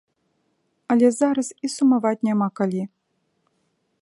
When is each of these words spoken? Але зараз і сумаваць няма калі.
Але 0.95 1.07
зараз 1.19 1.47
і 1.67 1.71
сумаваць 1.75 2.17
няма 2.29 2.47
калі. 2.61 2.83